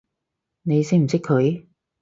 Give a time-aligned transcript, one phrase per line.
[0.63, 1.65] 你識唔識佢？